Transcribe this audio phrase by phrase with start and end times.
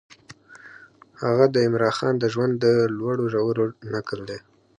[1.23, 2.65] هغه د عمرا خان د ژوند د
[2.97, 4.39] لوړو ژورو نکل دی.